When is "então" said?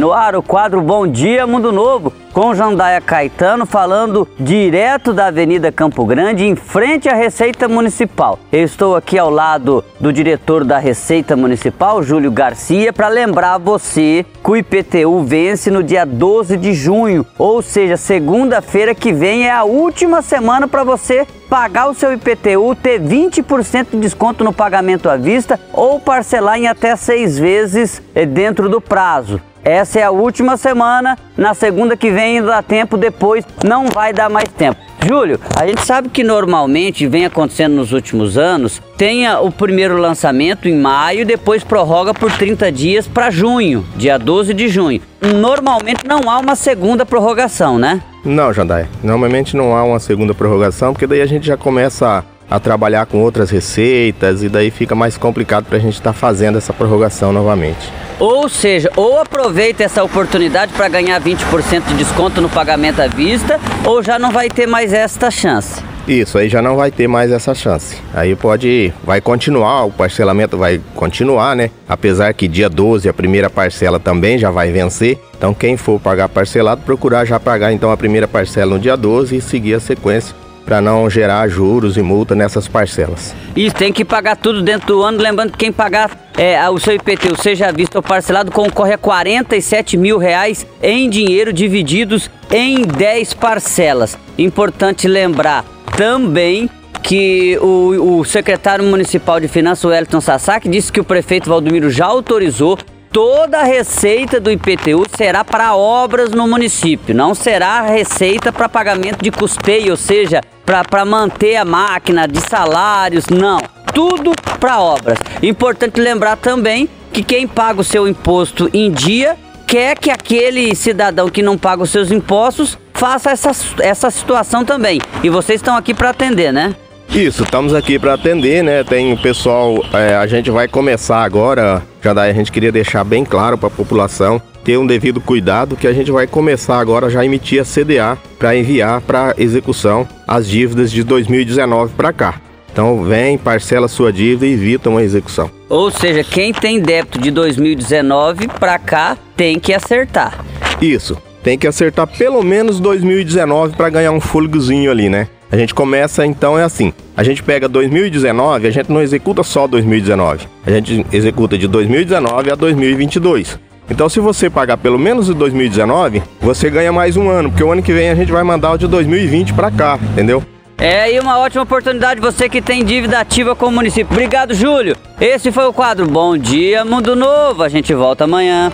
75.36-75.54, 77.72-77.92, 142.72-143.02, 156.24-156.58, 163.90-164.08